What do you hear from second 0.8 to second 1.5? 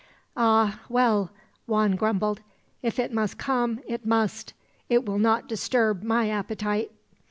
well,"